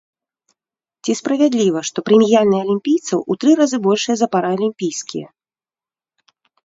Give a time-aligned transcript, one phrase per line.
[1.05, 5.27] Ці справядліва, што прэміяльныя алімпійцаў у тры разы большыя за паралімпійскія?